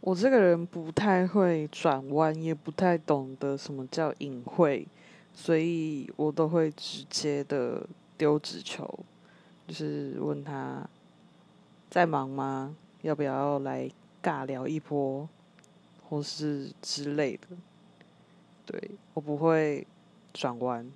[0.00, 4.86] 我这个人不太会转弯也不太懂得什么叫隐晦
[5.34, 7.86] 所以我都会直接的
[8.16, 8.98] 丢纸球
[9.66, 10.88] 就是问他
[11.88, 12.76] 在忙吗？
[13.02, 13.90] 要不要来
[14.22, 15.28] 尬聊一波
[16.08, 17.48] 或是之类的。
[18.66, 19.86] 对我不会
[20.32, 20.90] 转弯。